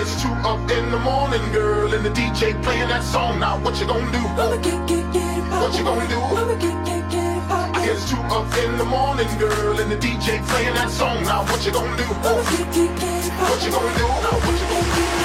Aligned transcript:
It's 0.00 0.22
two 0.22 0.32
up 0.48 0.70
in 0.70 0.90
the 0.90 0.98
morning, 0.98 1.52
girl, 1.52 1.92
and 1.92 2.02
the 2.02 2.08
DJ 2.08 2.56
playing 2.62 2.88
that 2.88 3.04
song. 3.04 3.38
Now 3.38 3.58
what 3.58 3.78
you 3.78 3.86
gonna 3.86 4.10
do? 4.10 4.16
I'ma 4.16 4.56
get, 4.56 4.88
get, 4.88 5.12
get 5.12 5.36
it 5.36 5.44
What 5.60 5.76
you 5.76 5.84
gonna 5.84 6.08
do? 6.08 6.16
I'ma 6.16 6.54
get, 6.54 6.86
get, 6.86 7.10
get 7.10 7.36
it 7.36 7.48
poppin'. 7.48 7.82
It's 7.84 8.08
two 8.08 8.16
up 8.16 8.48
in 8.64 8.78
the 8.78 8.84
morning, 8.86 9.28
girl, 9.36 9.78
and 9.78 9.92
the 9.92 9.96
DJ 9.96 10.42
playing 10.48 10.72
that 10.72 10.88
song. 10.88 11.22
Now 11.24 11.44
what 11.44 11.66
you 11.66 11.72
gonna 11.72 11.94
do? 11.98 12.04
I'ma 12.04 12.40
get, 12.48 12.72
get, 12.72 12.98
get 12.98 13.26
it 13.26 13.32
What 13.44 13.62
you 13.62 13.70
gonna 13.70 13.98
do? 13.98 14.06
Now 14.24 14.40
what 14.40 14.58
you 14.58 14.68
gonna 14.72 15.14
do? 15.14 15.19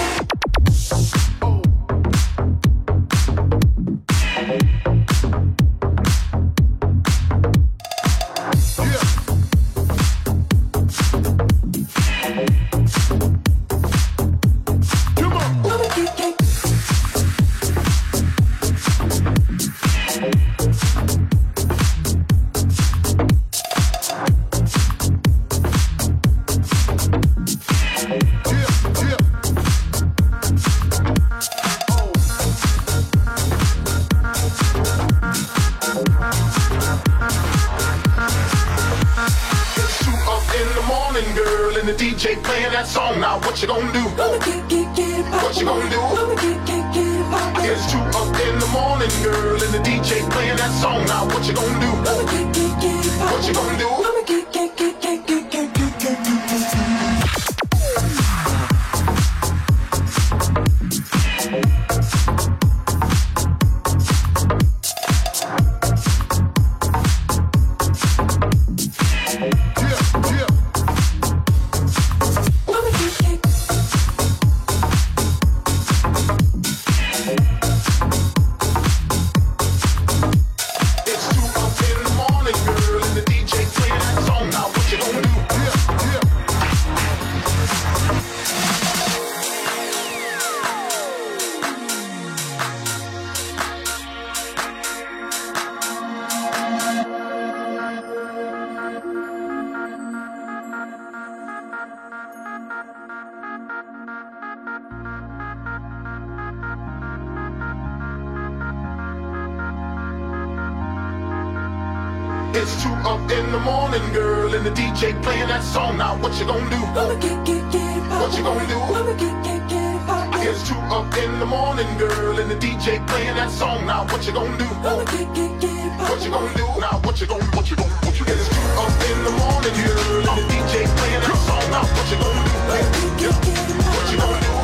It's 112.57 112.71
two 112.81 112.89
up 113.03 113.19
in 113.29 113.51
the 113.51 113.59
morning, 113.59 114.01
girl, 114.13 114.55
and 114.55 114.65
the 114.65 114.71
DJ 114.71 115.11
playing 115.21 115.49
that 115.49 115.61
song. 115.61 115.97
Now 115.97 116.15
what 116.23 116.39
you 116.39 116.45
gonna 116.47 116.69
do? 116.71 116.79
I'ma 116.95 117.19
get, 117.19 117.43
get, 117.43 117.59
get 117.69 117.83
it 117.83 118.07
What 118.07 118.31
you 118.31 118.43
gonna 118.47 118.65
do? 118.65 118.79
I'ma 118.79 119.11
get, 119.19 119.43
get, 119.43 119.67
get 119.67 119.95
it 119.95 120.07
poppin'. 120.07 120.39
It's 120.47 120.63
two 120.63 120.79
up 120.87 121.11
in 121.19 121.37
the 121.39 121.45
morning, 121.45 121.91
girl, 121.97 122.39
and 122.39 122.49
the 122.49 122.55
DJ 122.55 123.05
playing 123.11 123.35
that 123.35 123.51
song. 123.51 123.85
Now 123.85 124.07
what 124.07 124.25
you 124.25 124.31
gonna 124.31 124.55
do? 124.57 124.63
I'ma 124.87 125.03
get, 125.03 125.27
get, 125.35 125.51
get 125.59 125.67
it 125.67 125.99
What 125.99 126.23
you 126.23 126.31
gonna 126.31 126.55
do? 126.55 126.63
Now 126.79 126.95
what 127.03 127.19
you 127.19 127.27
gonna 127.27 127.43
what 127.59 127.69
you 127.69 127.75
gonna 127.75 127.91
what 128.07 128.15
you 128.15 128.23
gonna 128.23 128.39
It's 128.39 128.47
two 128.47 128.63
up 128.79 129.03
in 129.03 129.17
the 129.27 129.35
morning, 129.35 129.75
girl, 129.75 130.23
and 130.23 130.39
the 130.39 130.47
DJ 130.47 130.87
playing 130.95 131.23
that 131.27 131.35
song. 131.43 131.67
Now 131.75 131.83
what 131.83 132.07
you 132.07 132.17
gonna 132.23 132.39
do? 132.39 132.55
What 132.71 134.07
you 134.07 134.15
gonna 134.15 134.39
do? 134.39 134.55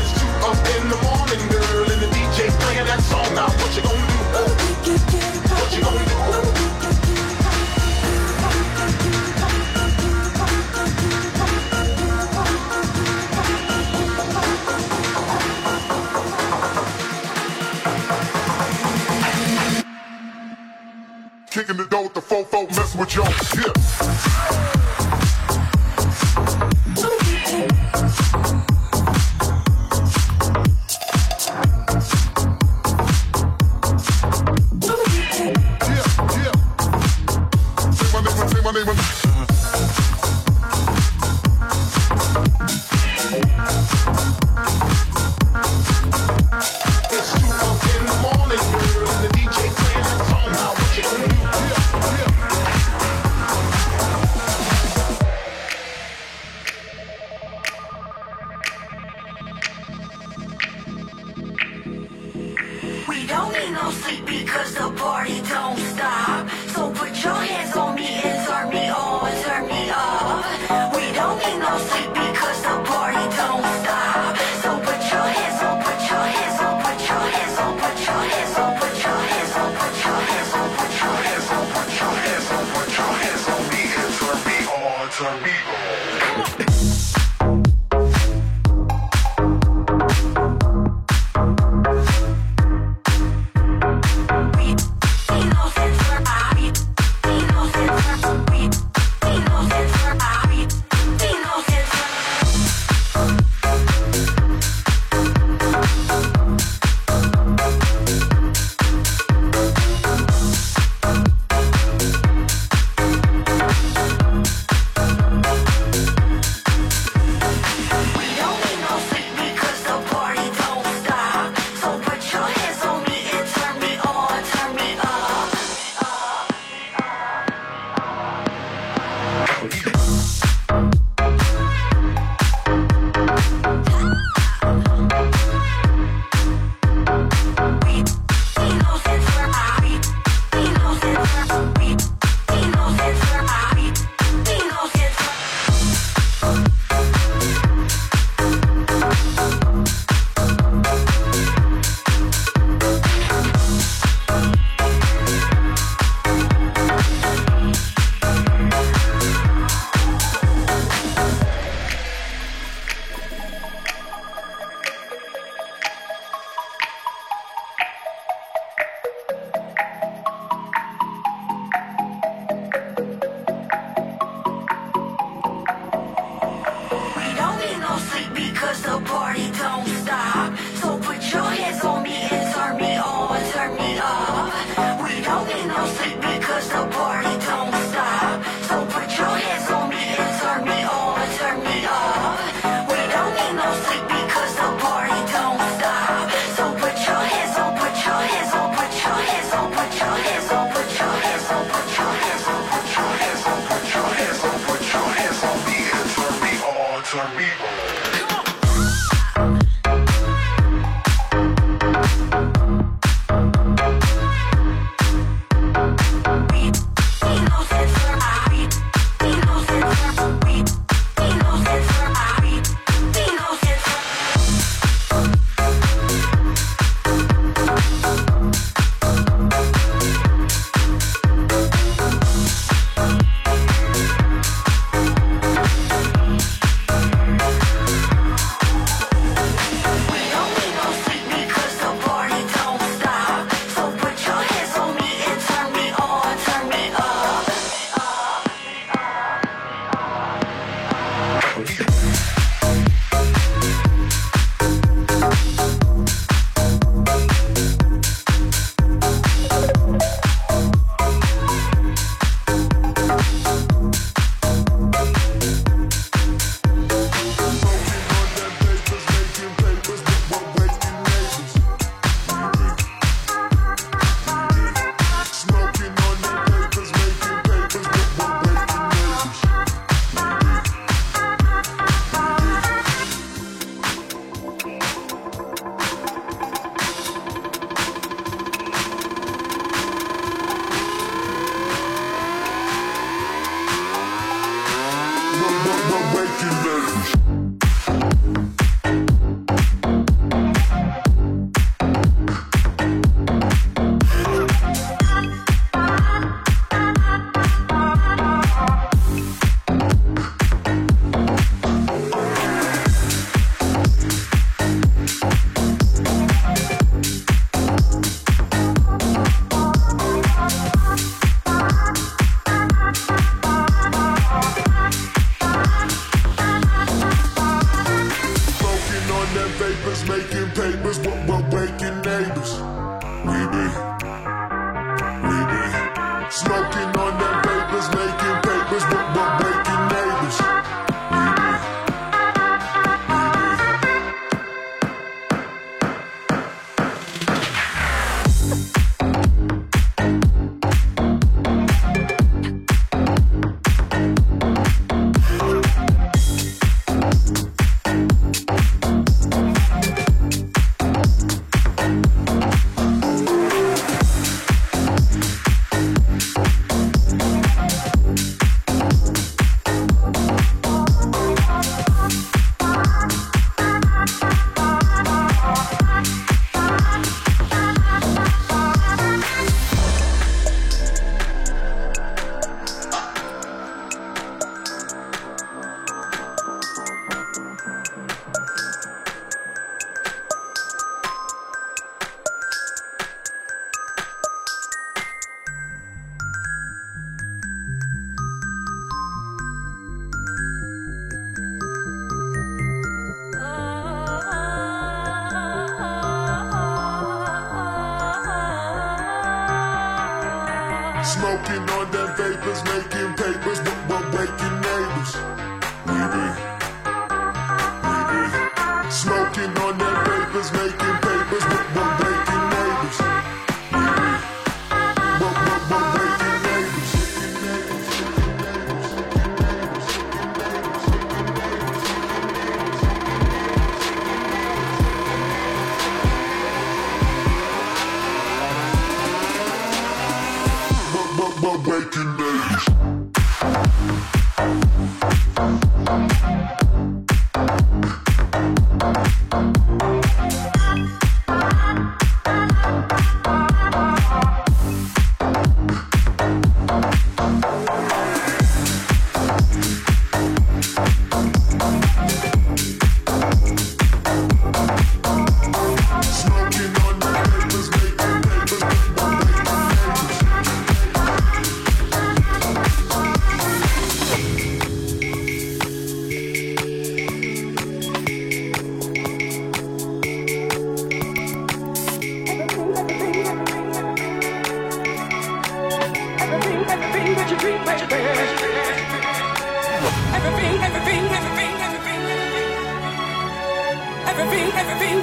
It's 0.00 0.10
two 0.16 0.32
up 0.48 0.56
in 0.80 0.82
the 0.88 0.96
morning, 0.96 1.42
girl, 1.52 1.86
and 1.92 2.00
the 2.00 2.08
DJ 2.08 2.48
playing 2.64 2.88
that 2.88 3.04
song. 3.04 3.28
Now 3.36 3.52
what 3.52 3.68
you 3.76 3.84
gonna 3.84 4.00
do? 4.00 4.16
What 5.60 5.76
you 5.76 5.84
gonna 5.84 6.08
do? 6.08 6.21
Kicking 21.62 21.76
the 21.76 21.86
door 21.86 22.02
with 22.02 22.14
the 22.14 22.20
fofo, 22.20 22.68
messing 22.76 22.98
with 22.98 23.14
your 23.14 23.24
hip. 23.24 24.31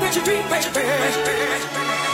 raise 0.09 0.15
your 0.15 0.25
dream, 0.25 0.49
baby. 0.49 2.08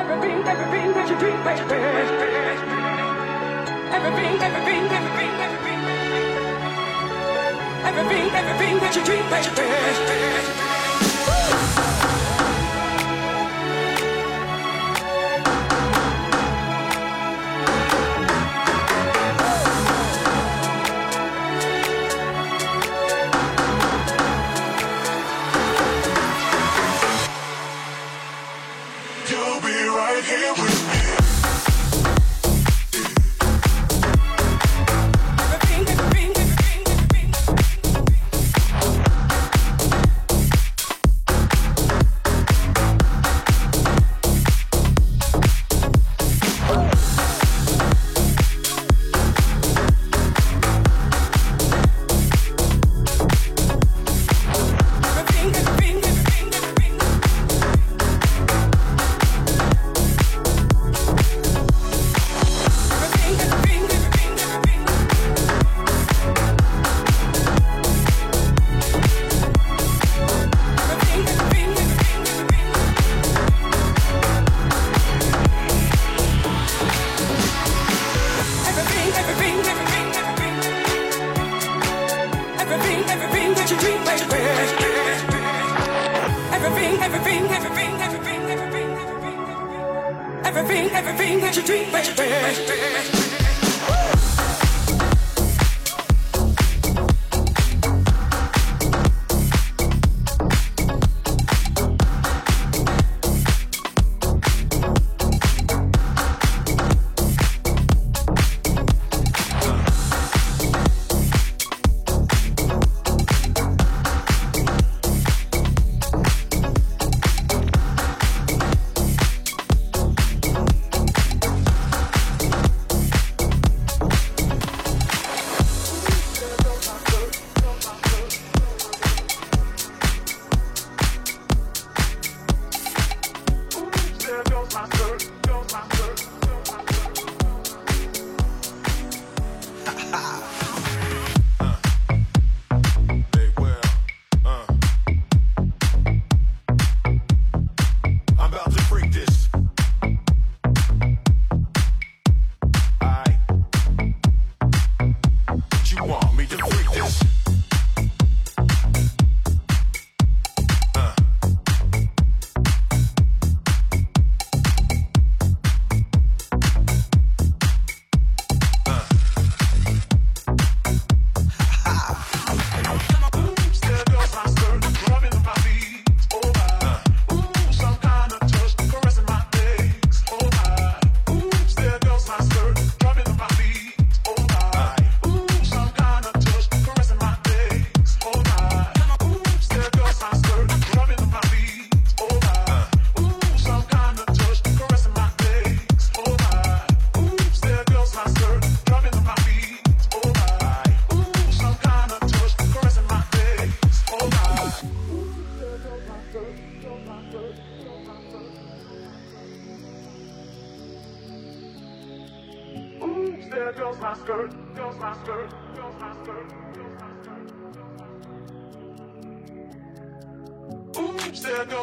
Everything, 0.00 0.40
everything 0.48 0.92
that 0.94 1.10
you 1.10 1.16
dream, 1.18 1.36
baby. 1.44 1.60
Everything, 3.96 4.40
everything, 4.40 4.84
everything, 4.96 5.32
everything. 5.44 5.80
Everything, 7.84 8.30
everything 8.40 8.78
that 8.78 8.96
you 8.96 9.04
dream, 9.04 9.26
baby. 9.28 10.59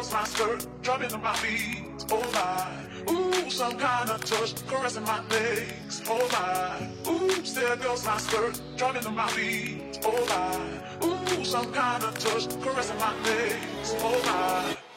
Across 0.08 0.38
my 0.38 0.46
skirt, 0.46 0.66
drumming 0.82 1.12
on 1.12 1.22
my 1.22 1.36
feet, 1.36 2.06
oh 2.10 2.30
my. 2.32 3.12
Ooh, 3.12 3.50
some 3.50 3.76
kind 3.76 4.08
of 4.08 4.24
touch, 4.24 4.54
caressing 4.66 5.04
my 5.04 5.22
legs, 5.28 6.02
oh 6.08 6.26
my. 6.32 7.10
Ooh, 7.10 7.42
there 7.42 7.76
goes 7.76 8.06
my 8.06 8.16
skirt, 8.16 8.58
drumming 8.78 9.04
on 9.04 9.14
my 9.14 9.28
feet, 9.28 10.00
oh 10.04 10.24
my. 10.30 11.06
Ooh, 11.06 11.44
some 11.44 11.70
kind 11.74 12.02
of 12.04 12.18
touch, 12.18 12.48
caressing 12.62 12.98
my 12.98 13.14
legs, 13.22 13.94
oh 13.98 14.22
my. 14.24 14.87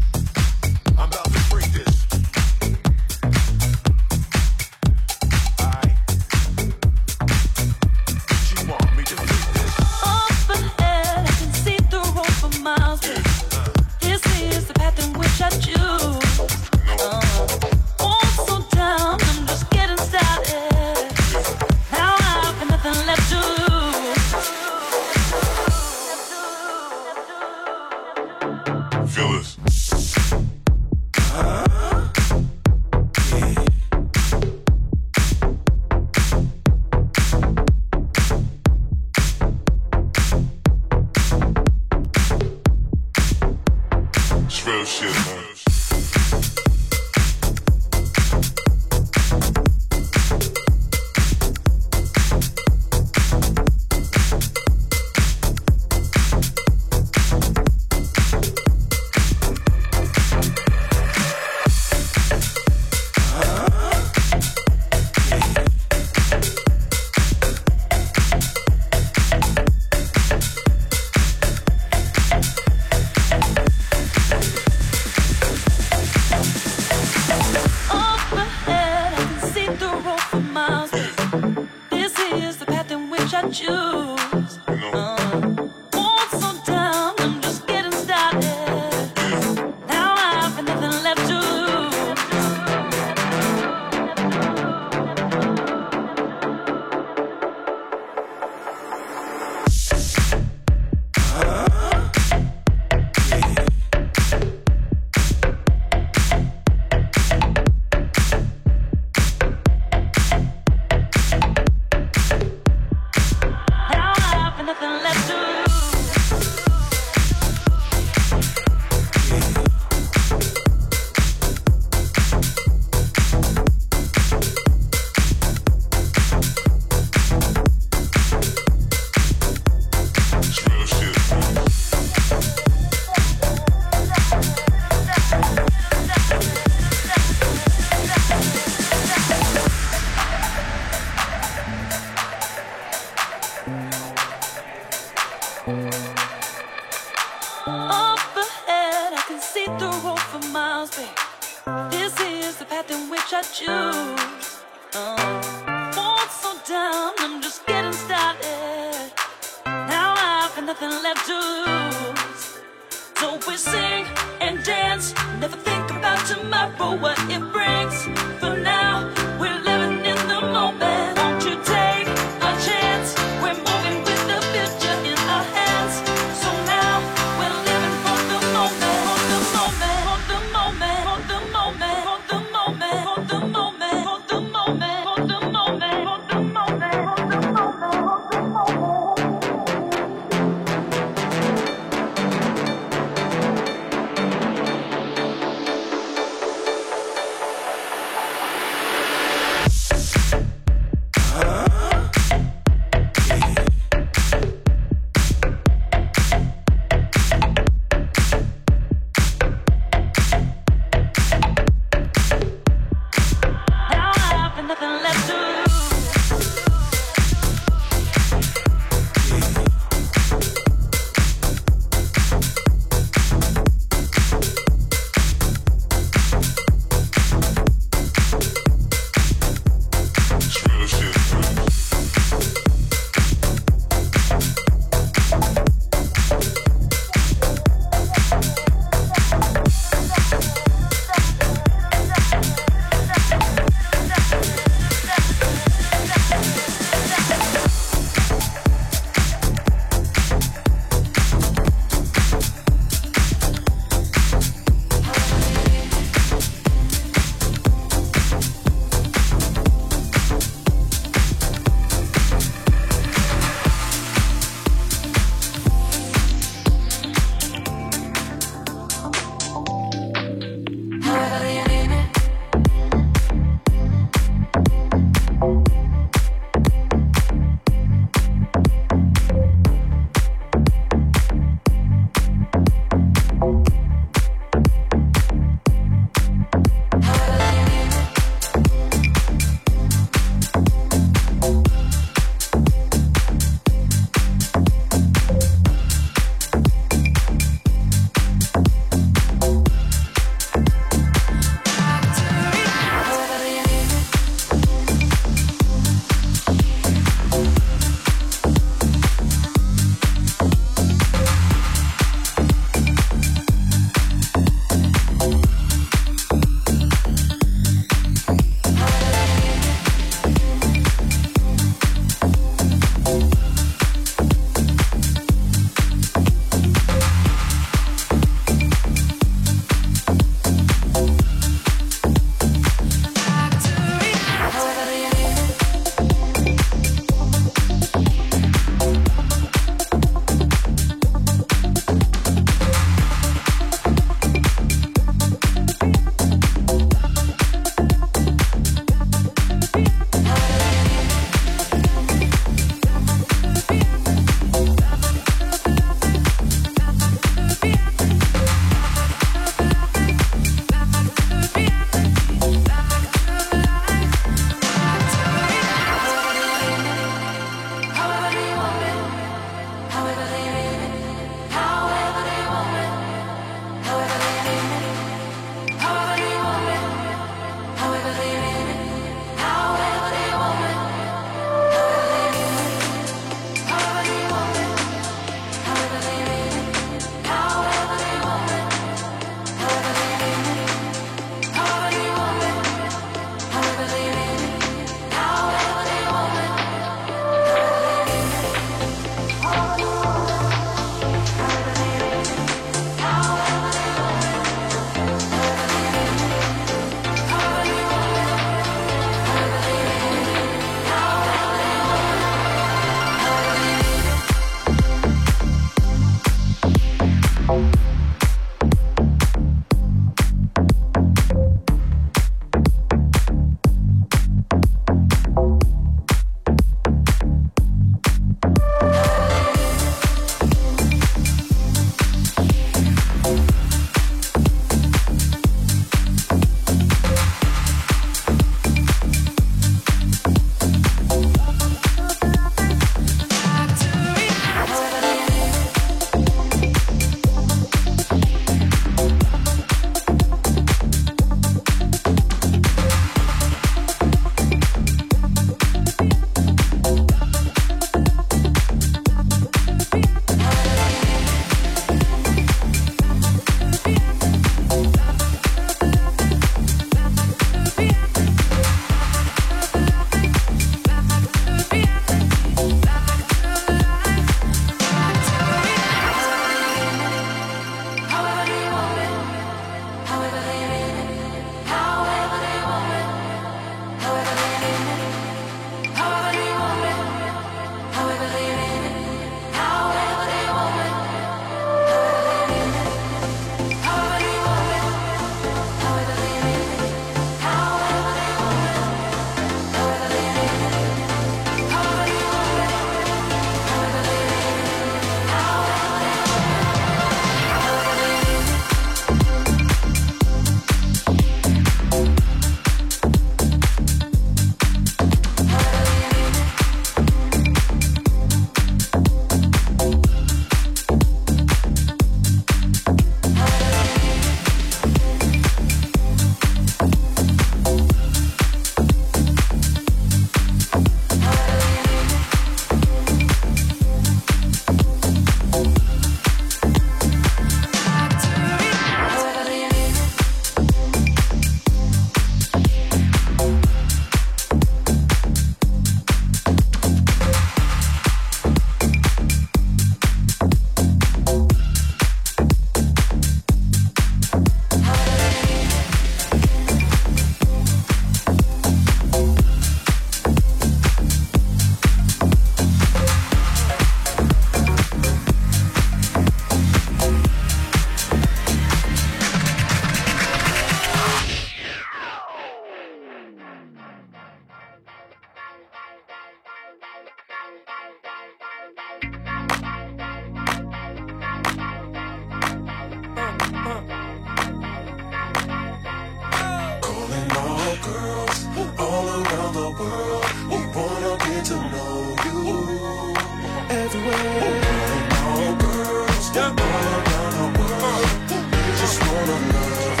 just 598.91 599.07
wanna 599.07 599.53
love. 599.53 600.00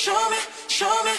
show 0.00 0.30
me, 0.30 0.38
show 0.66 1.04
me. 1.04 1.09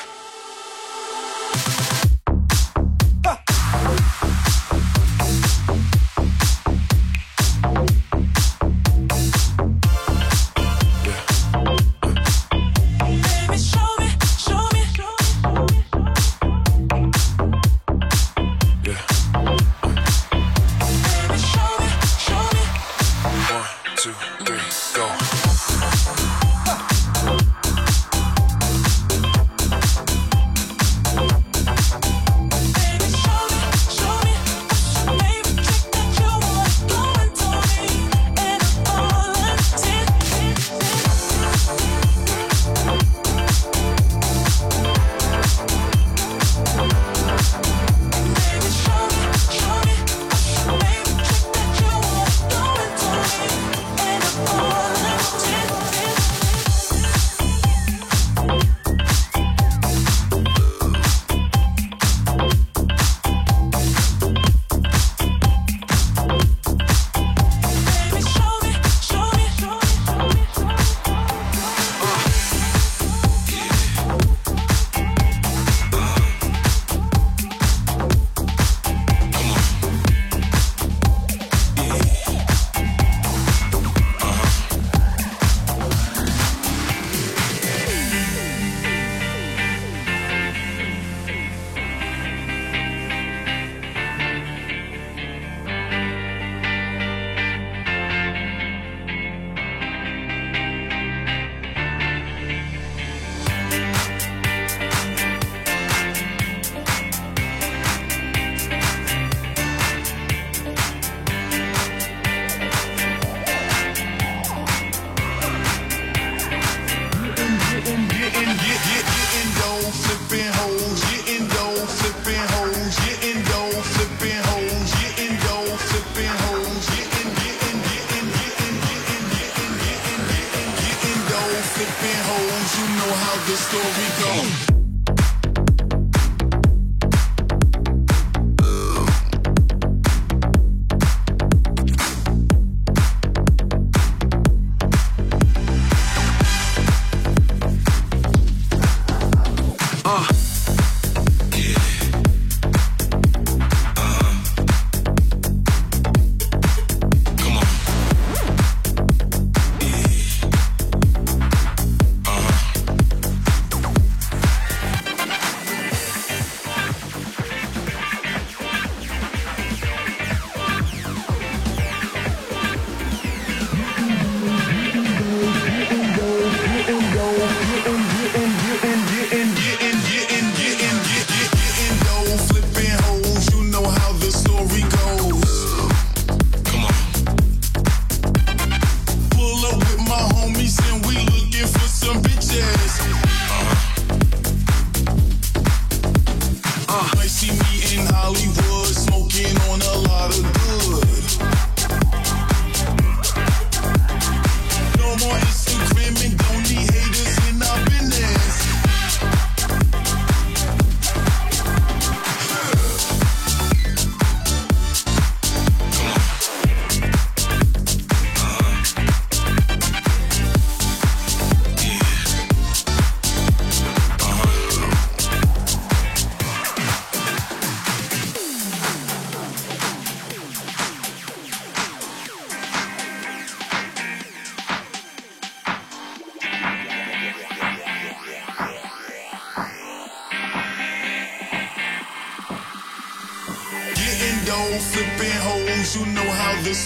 you 132.78 132.88
know 132.96 133.12
how 133.14 133.36
the 133.48 133.56
story 133.56 134.70
goes. 134.70 134.81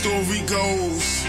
story 0.05 0.41
goes. 0.45 1.25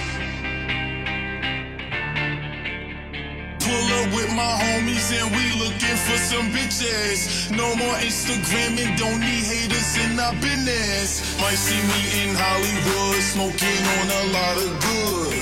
Pull 3.64 3.89
up 4.01 4.09
with 4.12 4.31
my 4.37 4.53
homies 4.61 5.09
and 5.16 5.29
we 5.35 5.45
looking 5.64 5.99
for 6.07 6.18
some 6.31 6.47
bitches. 6.53 7.51
No 7.57 7.74
more 7.77 7.97
Instagram 8.05 8.77
and 8.77 8.93
don't 8.99 9.20
need 9.20 9.45
haters 9.53 9.97
in 10.05 10.20
our 10.20 10.35
business. 10.45 11.41
Might 11.41 11.61
see 11.66 11.81
me 11.93 12.01
in 12.20 12.31
Hollywood 12.37 13.22
smoking 13.33 13.83
on 13.97 14.07
a 14.20 14.24
lot 14.37 14.57
of 14.64 14.70
good. 14.85 15.37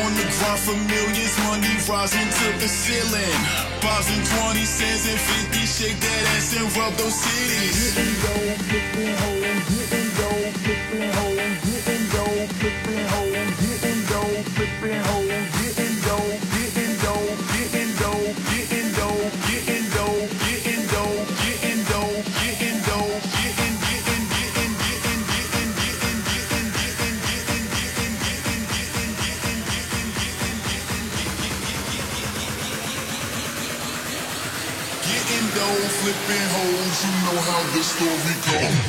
On 0.00 0.10
the 0.18 0.26
grind 0.34 0.60
for 0.66 0.78
millions, 0.90 1.36
money 1.46 1.74
rising 1.88 2.30
to 2.38 2.46
the 2.58 2.68
ceiling. 2.68 3.75
Pops 3.86 4.10
and 4.10 4.26
20 4.26 4.64
cents 4.64 5.08
and 5.08 5.20
50, 5.20 5.58
shake 5.64 6.00
that 6.00 6.22
ass 6.34 6.56
and 6.58 6.76
rub 6.76 6.92
those 6.94 7.14
cities. 7.14 7.94
Getting 7.94 8.14
dope, 8.18 8.58
flipping 8.66 9.14
hoes, 9.22 9.62
getting 9.70 10.08
dope, 10.18 10.54
flipping 10.58 11.10
hoes, 11.16 11.54
getting 11.62 12.04
dope, 12.10 12.50
flipping 12.58 13.06
hoes. 13.06 13.45
the 37.76 37.82
story 37.82 38.62
goes. 38.70 38.85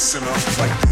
listen 0.00 0.24
up 0.24 0.58
like 0.58 0.89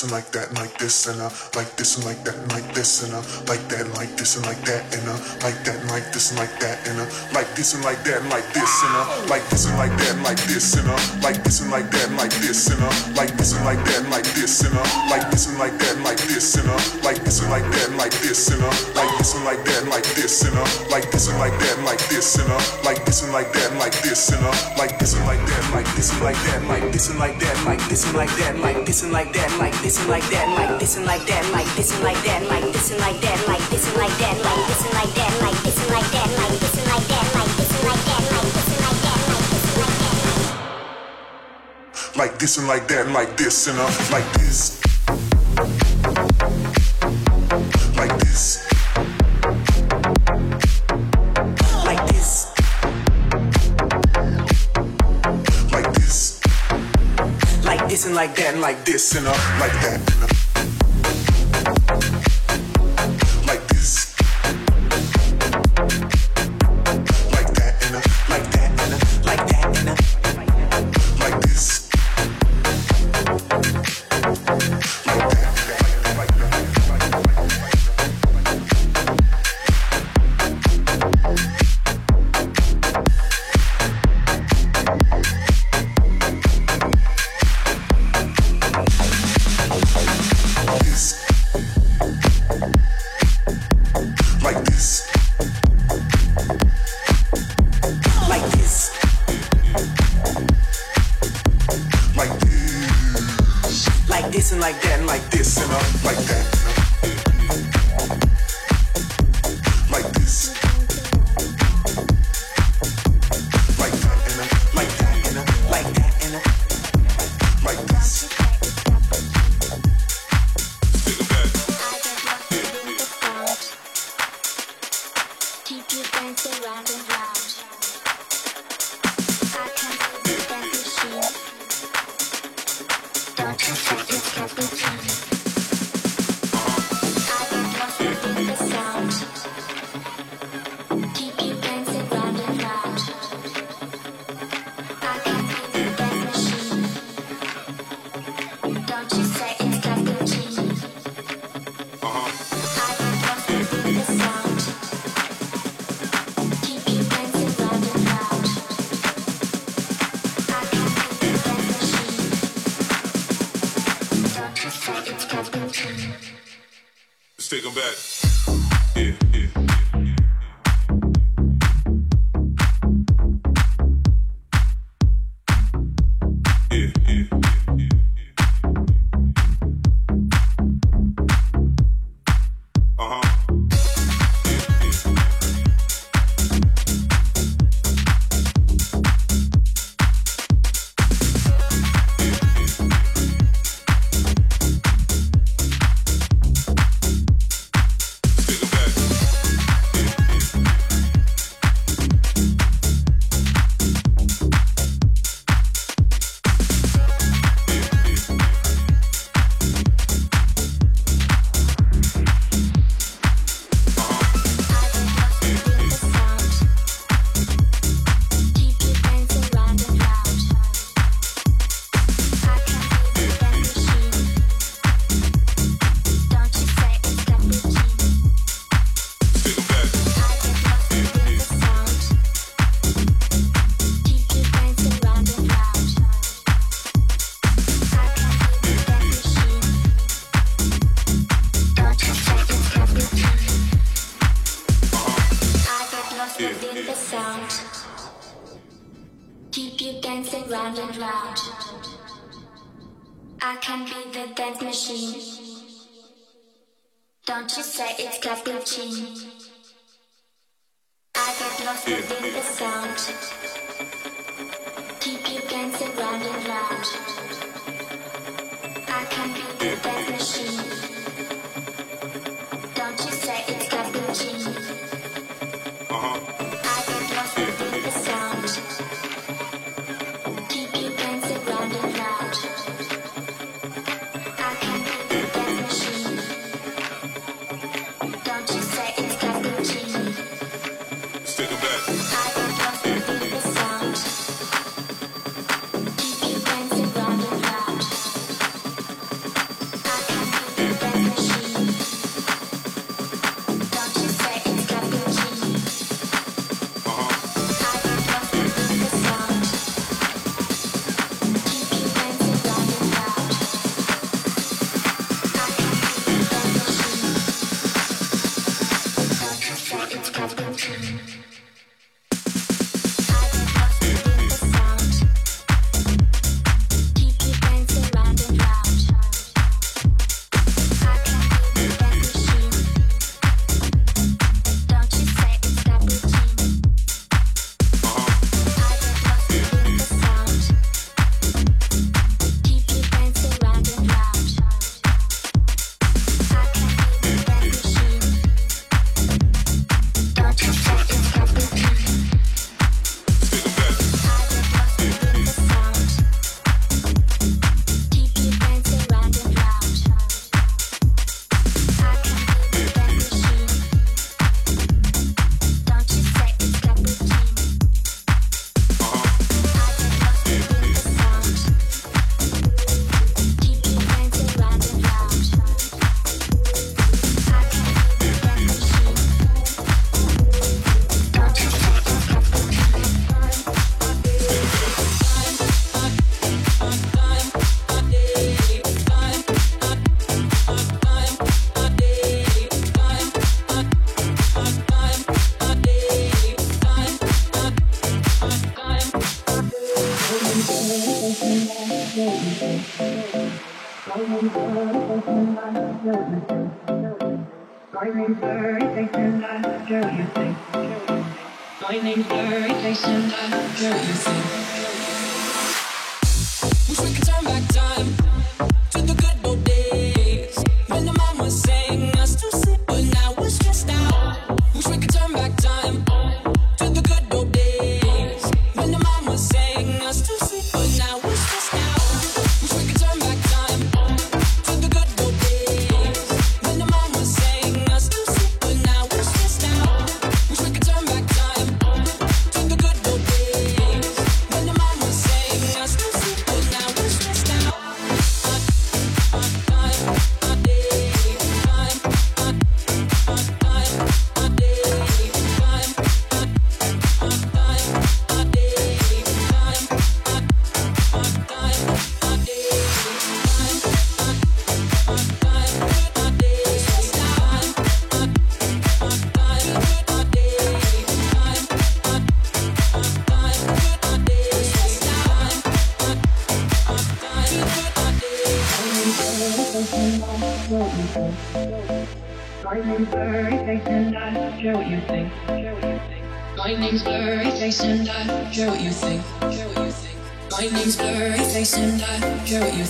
this 0.00 0.08
and 0.08 0.12
like 0.12 0.32
that, 0.32 0.48
and 0.48 0.58
like 0.58 0.78
this 0.78 1.06
and 1.08 1.20
uh, 1.20 1.28
like 1.56 1.76
this 1.76 1.96
and 1.96 2.06
like 2.06 2.24
that, 2.24 2.34
and 2.34 2.52
like 2.52 2.72
this 2.72 3.04
and 3.04 3.12
uh, 3.12 3.20
like 3.48 3.60
that 3.68 3.84
and 3.84 3.94
like 4.00 4.16
this 4.16 4.36
and 4.36 4.46
like 4.46 4.60
that, 4.64 4.80
and 4.96 5.04
uh, 5.04 5.18
like 5.44 5.60
that 5.64 5.76
and 5.76 5.90
like 5.90 6.08
this 6.12 6.30
and 6.30 6.40
like 6.40 6.56
that, 6.60 6.88
and 6.88 7.00
uh, 7.00 7.06
like 7.36 7.48
this 7.52 7.74
and 7.74 7.84
like 7.84 8.00
that, 8.04 8.20
and 8.24 8.30
like 8.30 8.48
this 8.56 8.72
and 8.80 8.96
uh, 8.96 9.04
like 9.28 9.44
this 9.50 9.66
and 9.68 9.76
like 9.76 9.92
that, 10.00 10.14
and 10.16 10.24
like 10.24 10.40
this 10.48 10.76
and 10.80 10.88
uh, 10.88 10.96
like 11.20 11.36
this 11.44 11.60
and 11.60 11.70
like 11.70 11.90
that, 11.92 12.08
and 12.08 12.16
like 12.16 12.32
this 12.40 12.72
and 12.72 12.80
uh, 12.80 12.88
like 13.12 13.36
this 13.36 13.52
and 13.52 13.64
like 13.64 13.82
that, 13.84 14.00
and 14.00 14.08
like 14.08 14.24
this 14.32 14.64
and 14.64 14.72
uh, 14.72 14.88
like 15.12 15.26
this 15.28 15.44
and 15.44 15.58
like 15.60 15.76
that, 15.76 15.92
and 15.92 16.00
like 16.00 16.20
this 16.24 16.56
and 16.56 16.70
uh, 16.70 16.80
like 17.04 17.20
this 17.20 17.40
and 17.40 17.50
like 17.50 17.68
that, 17.68 17.84
and 17.84 17.96
like 18.00 18.12
this 18.16 18.48
and 18.48 18.64
uh, 18.64 18.72
like 18.96 19.12
this 19.20 19.34
and 19.36 19.44
like 19.44 19.60
that, 19.60 19.76
and 19.84 19.90
like 19.90 20.08
this 20.16 20.40
and 20.40 20.56
uh, 20.56 20.64
like 20.88 21.04
this 21.12 21.28
and 21.28 21.36
like 21.44 21.60
that, 21.60 21.76
and 21.76 21.84
like 21.84 22.00
this 22.08 22.40
and 22.40 22.48
uh, 22.48 22.64
like 22.80 23.04
this 23.04 23.20
and 23.20 23.32
like 23.36 23.52
that, 23.52 23.68
and 23.70 23.78
like 23.78 23.96
this 24.00 24.32
and 24.32 24.44
uh, 24.48 24.54
like 24.80 24.96
this 24.98 25.12
and 25.12 25.26
like 25.26 25.42
that, 25.44 25.60
and 25.60 25.74
like 25.74 25.88
this 25.92 26.08
and 26.08 26.22
like 26.24 26.40
that, 26.40 26.56
and 26.56 26.68
like 26.68 26.88
this 26.88 27.10
and 27.10 27.18
like 27.18 27.34
that, 27.40 27.56
and 27.58 27.66
like 27.68 27.82
this 27.88 28.06
and 28.06 28.16
like 28.16 28.32
that, 28.40 28.54
and 28.54 28.62
like 28.62 28.86
this 28.86 29.02
and 29.02 29.12
like 29.12 29.32
that, 29.34 29.50
and 29.50 29.58
like 29.58 29.76
this 29.82 29.89
and 29.98 30.08
like 30.08 30.22
that, 30.30 30.46
and 30.46 30.54
like 30.54 30.78
this 30.78 30.96
and 30.96 31.06
like 31.06 31.24
that, 31.26 31.42
and 31.42 31.52
like 31.52 31.66
this 31.74 31.90
and 31.92 32.04
like 32.04 32.22
that, 32.22 32.40
and 32.40 32.48
like 32.48 32.72
this 32.72 32.90
and 32.92 33.00
like 33.00 33.20
that, 33.20 33.38
and 33.38 33.48
like 33.48 33.68
this 33.70 33.86
and 33.88 33.96
like 33.96 34.16
that, 34.18 34.36
and 34.36 34.44
like 34.44 34.66
this 34.68 34.84
and 34.84 34.94
like 34.94 35.14
that, 35.14 35.32
and 35.32 35.40
like 35.42 35.58
this 35.58 35.80
and 35.80 35.90
like 35.90 36.10
that, 36.10 36.26
and 36.28 36.38
like 36.38 36.60
this 36.60 36.76
and 36.78 36.86
like 36.90 37.06
that, 37.08 37.24
and 37.24 37.34
like 37.34 37.50
this 37.56 37.72
and 37.74 37.82
like 37.88 38.04
that, 38.06 38.20
and 38.20 38.36
like 38.36 38.52
this 38.54 38.70
and 38.70 38.80
like 38.86 39.00
that, 39.02 39.18
and 39.18 39.34
like 39.34 39.48
this 39.50 39.66
and 39.66 39.82
like 39.82 39.98
that. 41.98 42.16
Like 42.16 42.38
this 42.38 42.58
and 42.58 42.68
like 42.68 42.88
that, 42.88 43.06
and 43.06 43.14
like 43.14 43.36
this 43.36 43.66
and 43.66 43.78
uh, 43.78 43.90
like 44.12 44.32
this. 44.34 44.79
And 58.06 58.14
like 58.14 58.34
that, 58.36 58.52
and 58.52 58.60
like 58.60 58.84
this 58.84 59.14
and 59.16 59.26
uh, 59.26 59.30
like 59.60 59.72
that. 59.82 60.00
And, 60.14 60.24
uh, 60.24 60.39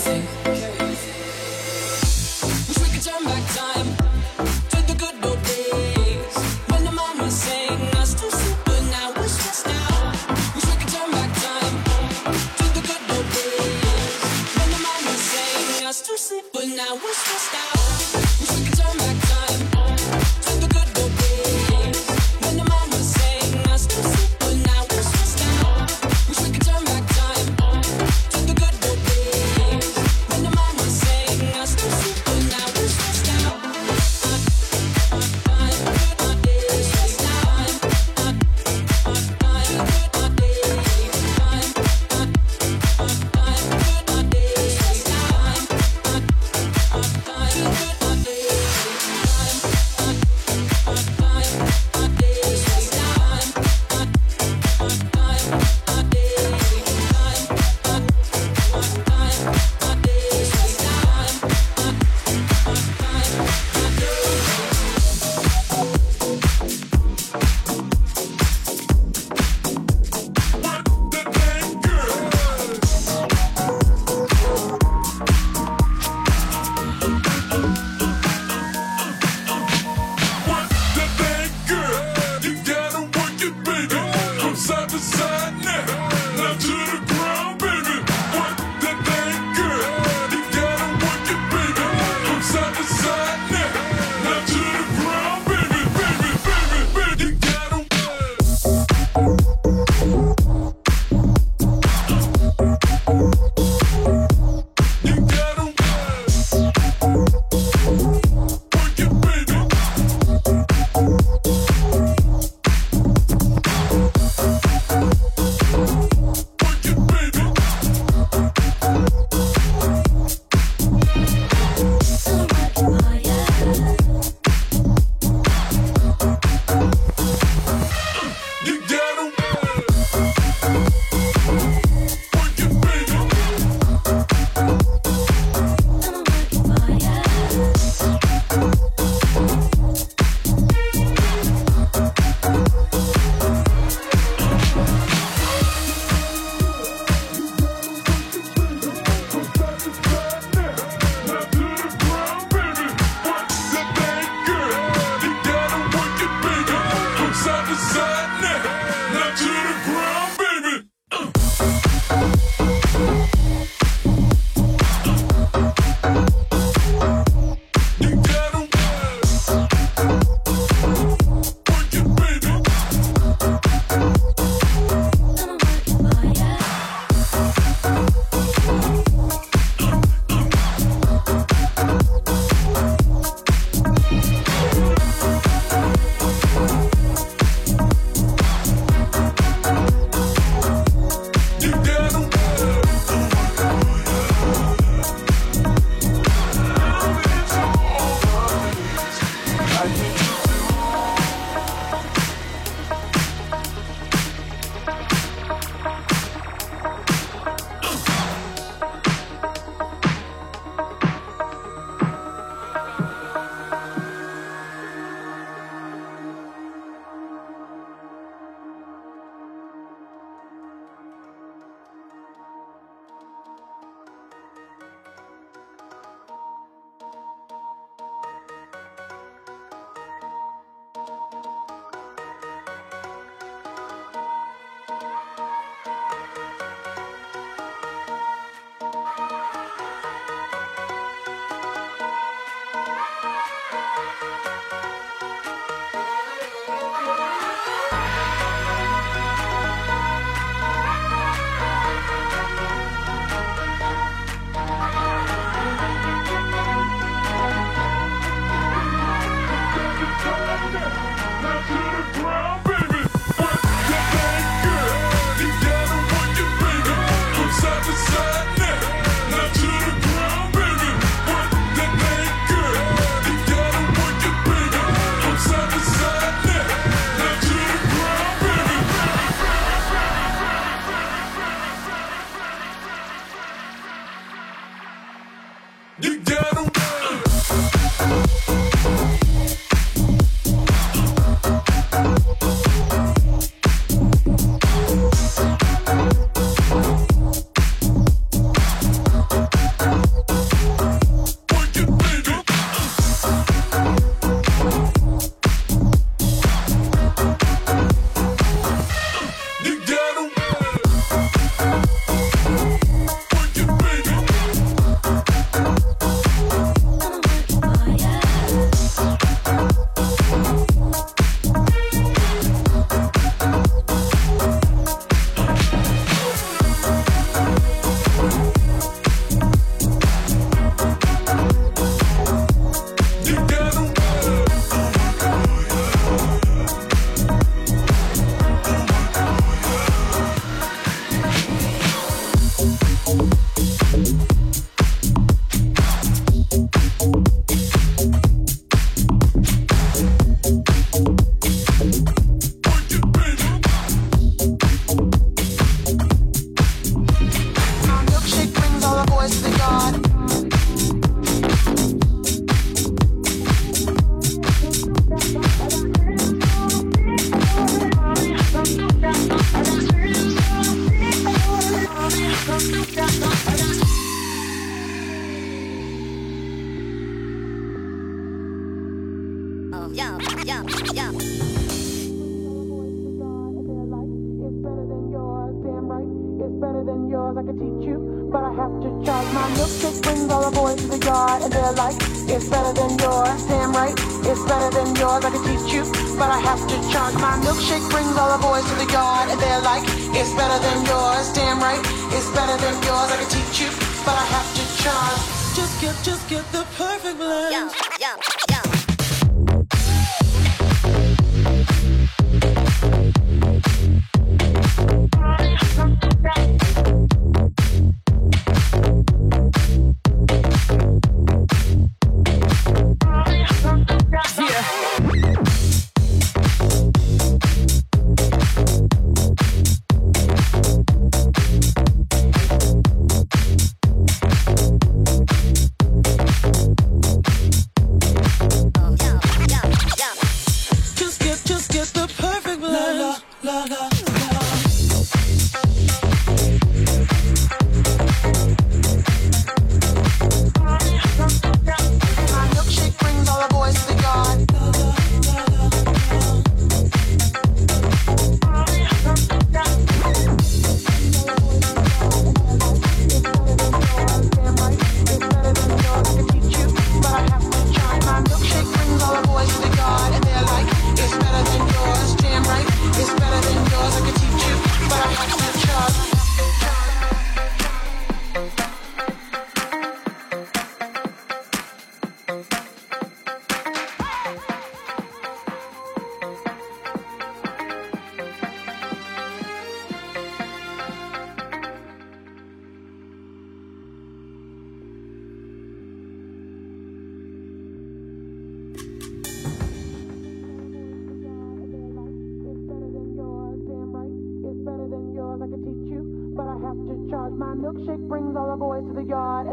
I 0.06 0.39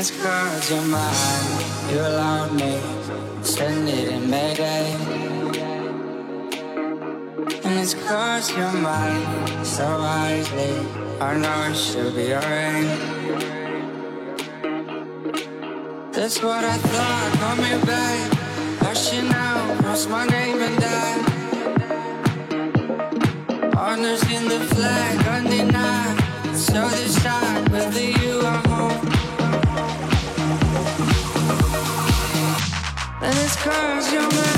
It's 0.00 0.12
cause 0.12 0.70
you're 0.70 0.80
mine. 0.82 1.90
You 1.90 1.98
allowed 1.98 2.52
me, 2.54 2.78
send 3.42 3.88
it 3.88 4.12
in 4.12 4.30
Mayday. 4.30 4.92
And 7.64 7.80
it's 7.80 7.94
cause 7.94 8.48
you're 8.56 8.72
mine. 8.74 9.64
So 9.64 9.84
wisely, 9.98 10.74
I 11.20 11.36
know 11.42 11.62
it 11.68 11.74
should 11.74 12.14
be 12.14 12.32
alright. 12.32 12.86
That's 16.12 16.40
what 16.44 16.62
I 16.62 16.76
thought, 16.90 17.30
call 17.40 17.56
me 17.56 17.72
back. 17.84 18.32
Hush 18.84 19.12
you 19.12 19.22
now, 19.22 19.80
cross 19.80 20.06
my 20.06 20.24
name 20.26 20.60
and 20.62 20.78
die. 20.80 21.18
Honors 23.76 24.22
in 24.30 24.44
the 24.48 24.60
flag, 24.72 25.26
undenied. 25.26 26.28
So 26.54 26.88
this 26.88 27.16
time, 27.24 27.64
whether 27.72 28.00
you 28.00 28.27
it's 33.40 33.56
cause 33.56 34.12
you're 34.12 34.22
mine. 34.22 34.57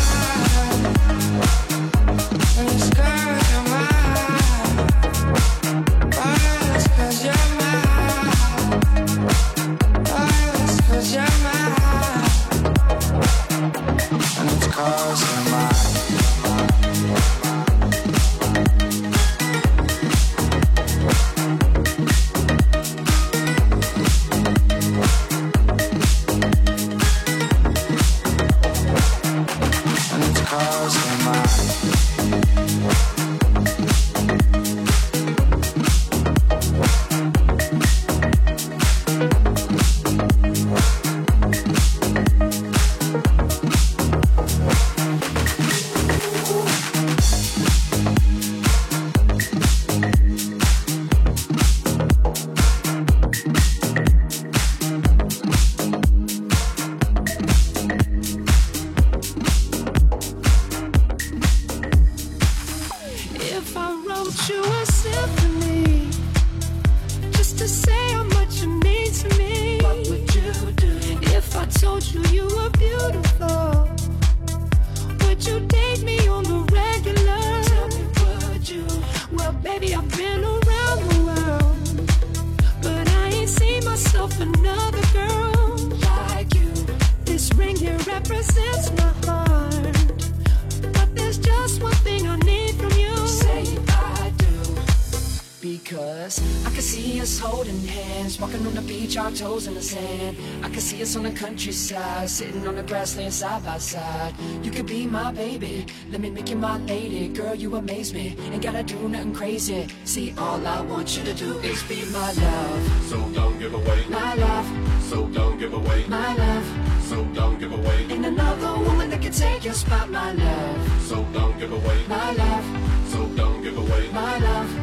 Because 96.30 96.64
I 96.66 96.70
can 96.70 96.82
see 96.82 97.20
us 97.20 97.40
holding 97.40 97.80
hands, 97.80 98.38
walking 98.40 98.64
on 98.64 98.74
the 98.74 98.82
beach, 98.82 99.16
our 99.16 99.32
toes 99.32 99.66
in 99.66 99.74
the 99.74 99.82
sand. 99.82 100.36
I 100.62 100.68
can 100.68 100.80
see 100.80 101.02
us 101.02 101.16
on 101.16 101.24
the 101.24 101.32
countryside, 101.32 102.30
sitting 102.30 102.68
on 102.68 102.76
the 102.76 102.84
grassland 102.84 103.34
side 103.34 103.64
by 103.64 103.78
side. 103.78 104.32
You 104.62 104.70
could 104.70 104.86
be 104.86 105.06
my 105.06 105.32
baby, 105.32 105.86
let 106.12 106.20
me 106.20 106.30
make 106.30 106.48
you 106.48 106.54
my 106.54 106.78
lady. 106.84 107.26
Girl, 107.28 107.56
you 107.56 107.74
amaze 107.74 108.14
me, 108.14 108.36
ain't 108.52 108.62
gotta 108.62 108.84
do 108.84 109.08
nothing 109.08 109.34
crazy. 109.34 109.88
See, 110.04 110.32
all 110.38 110.64
I 110.64 110.80
want 110.82 111.16
you 111.16 111.24
to 111.24 111.34
do 111.34 111.58
is 111.60 111.82
be 111.84 112.04
my 112.12 112.30
love, 112.32 113.02
So 113.08 113.18
don't 113.30 113.58
give 113.58 113.74
away. 113.74 114.04
my 114.08 114.34
love, 114.34 115.02
So 115.02 115.26
don't 115.26 115.58
give 115.58 115.72
away. 115.74 116.04
my 116.06 116.36
love. 116.36 116.66
So 117.08 117.24
don't 117.34 117.58
give 117.58 117.72
away. 117.72 118.06
Ain't 118.08 118.24
another 118.24 118.78
woman 118.84 119.10
that 119.10 119.20
can 119.20 119.32
take 119.32 119.64
your 119.64 119.74
spot, 119.74 120.08
my 120.10 120.30
love, 120.30 121.02
So 121.02 121.24
don't 121.32 121.58
give 121.58 121.72
away. 121.72 122.04
my 122.06 122.30
love, 122.34 122.64
So 123.08 123.26
don't 123.34 123.62
give 123.64 123.76
away. 123.76 124.08
my 124.12 124.38
love. 124.38 124.79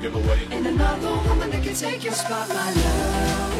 Don't 0.00 0.12
give 0.12 0.26
away. 0.26 0.38
Ain't 0.52 0.66
another 0.66 1.28
woman 1.28 1.50
that 1.50 1.62
can 1.64 1.74
take 1.74 2.04
your 2.04 2.12
spot, 2.12 2.48
my 2.50 2.72
love. 2.72 3.58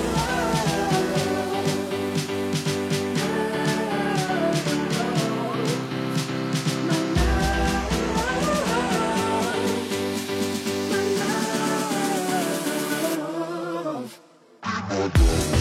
Thank 14.90 15.57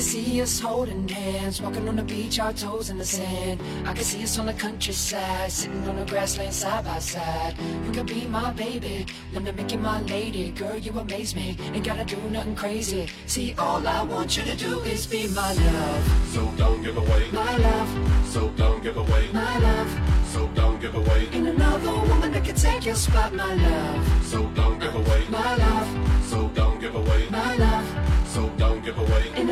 can 0.00 0.08
see 0.08 0.40
us 0.40 0.58
holding 0.58 1.06
hands, 1.06 1.60
walking 1.60 1.86
on 1.86 1.94
the 1.94 2.02
beach, 2.02 2.40
our 2.40 2.54
toes 2.54 2.88
in 2.88 2.96
the 2.96 3.04
sand. 3.04 3.60
I 3.84 3.92
can 3.92 4.02
see 4.02 4.22
us 4.22 4.38
on 4.38 4.46
the 4.46 4.54
countryside, 4.54 5.52
sitting 5.52 5.86
on 5.86 5.96
the 5.96 6.06
grassland 6.06 6.54
side 6.54 6.86
by 6.86 6.98
side. 6.98 7.54
You 7.84 7.92
can 7.92 8.06
be 8.06 8.24
my 8.24 8.50
baby, 8.52 9.04
let 9.34 9.42
me 9.42 9.52
make 9.52 9.72
you 9.72 9.78
my 9.78 10.00
lady. 10.04 10.52
Girl, 10.52 10.78
you 10.78 10.98
amaze 10.98 11.36
me, 11.36 11.54
ain't 11.74 11.84
gotta 11.84 12.06
do 12.06 12.16
nothing 12.30 12.56
crazy. 12.56 13.08
See, 13.26 13.54
all 13.58 13.86
I 13.86 14.02
want 14.02 14.38
you 14.38 14.44
to 14.44 14.56
do 14.56 14.80
is 14.80 15.06
be 15.06 15.28
my 15.28 15.52
love. 15.52 16.02
So 16.32 16.50
don't 16.56 16.82
give 16.82 16.96
away 16.96 17.30
my 17.30 17.56
love. 17.58 18.24
So 18.26 18.48
don't 18.56 18.82
give 18.82 18.96
away 18.96 19.28
my 19.34 19.58
love. 19.58 19.90
So 20.32 20.46
don't 20.54 20.80
give 20.80 20.94
away 20.94 21.28
Ain't 21.32 21.46
another 21.46 21.92
woman 22.08 22.32
that 22.32 22.44
can 22.44 22.54
take 22.54 22.86
your 22.86 22.94
spot, 22.94 23.34
my 23.34 23.52
love. 23.52 24.24
So 24.24 24.46
don't 24.54 24.78
give 24.78 24.94
away 24.94 25.26
my 25.28 25.56
love. 25.56 25.69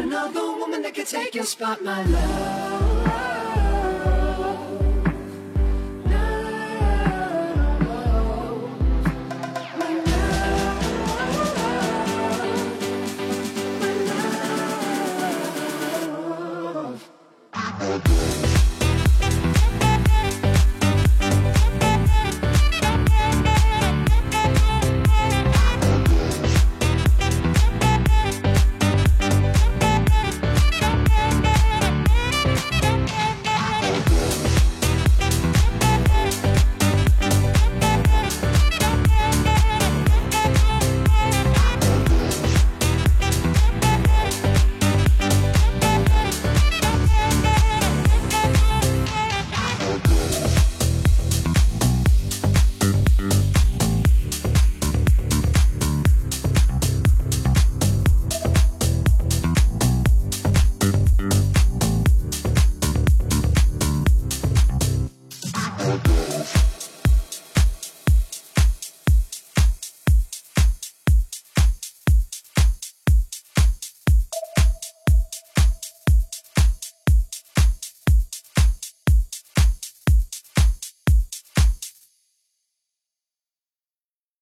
Another 0.08 0.52
woman 0.52 0.80
that 0.80 0.94
could 0.94 1.06
take 1.06 1.34
your 1.34 1.44
spot, 1.44 1.84
my 1.84 2.02
love. 2.02 3.37